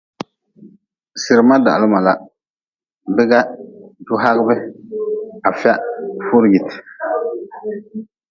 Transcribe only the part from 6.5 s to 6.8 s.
jite.